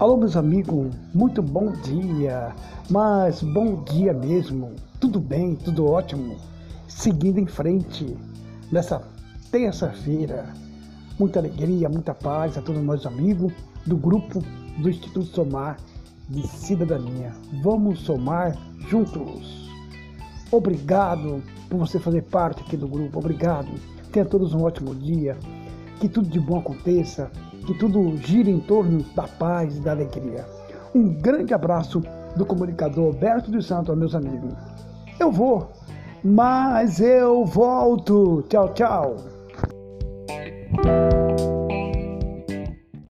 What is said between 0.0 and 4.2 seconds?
Alô, meus amigos, muito bom dia, mas bom dia